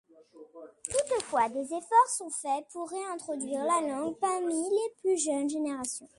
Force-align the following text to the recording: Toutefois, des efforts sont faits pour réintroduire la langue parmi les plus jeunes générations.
Toutefois, 1.07 1.47
des 1.49 1.75
efforts 1.75 2.09
sont 2.17 2.31
faits 2.31 2.65
pour 2.73 2.89
réintroduire 2.89 3.63
la 3.63 3.81
langue 3.87 4.17
parmi 4.17 4.55
les 4.55 4.95
plus 4.99 5.23
jeunes 5.23 5.47
générations. 5.47 6.09